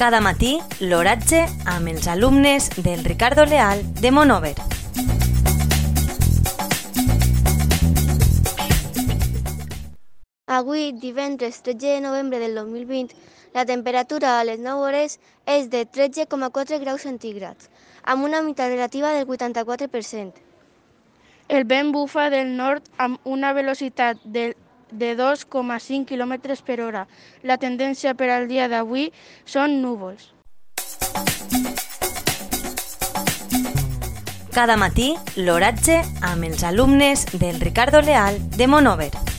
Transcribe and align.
Cada 0.00 0.22
matí, 0.24 0.54
l'oratge 0.80 1.42
amb 1.68 1.90
els 1.90 2.06
alumnes 2.08 2.70
del 2.80 3.02
Ricardo 3.04 3.44
Leal 3.44 3.82
de 4.00 4.10
Monover. 4.10 4.54
Avui, 10.46 10.94
divendres 11.02 11.60
13 11.60 11.86
de 11.86 12.00
novembre 12.00 12.38
del 12.38 12.54
2020, 12.54 13.12
la 13.52 13.66
temperatura 13.66 14.38
a 14.40 14.46
les 14.48 14.58
9 14.58 14.80
hores 14.80 15.18
és 15.44 15.68
de 15.68 15.84
13,4 15.84 16.80
graus 16.80 17.04
centígrads, 17.04 17.68
amb 18.02 18.24
una 18.24 18.40
humitat 18.40 18.72
relativa 18.72 19.12
del 19.12 19.28
84%. 19.28 20.32
El 21.48 21.68
vent 21.68 21.92
bufa 21.92 22.30
del 22.30 22.56
nord 22.56 22.88
amb 22.96 23.20
una 23.24 23.52
velocitat 23.52 24.16
de, 24.24 24.54
de 24.90 25.16
2,5 25.16 26.04
km 26.06 26.58
per 26.66 26.80
hora. 26.80 27.06
La 27.42 27.56
tendència 27.56 28.14
per 28.14 28.30
al 28.30 28.48
dia 28.48 28.68
d'avui 28.68 29.10
són 29.44 29.80
núvols. 29.82 30.32
Cada 34.50 34.74
matí, 34.76 35.14
l'oratge 35.38 36.00
amb 36.26 36.44
els 36.44 36.64
alumnes 36.66 37.24
del 37.38 37.60
Ricardo 37.60 38.02
Leal 38.02 38.42
de 38.56 38.66
Monover. 38.66 39.29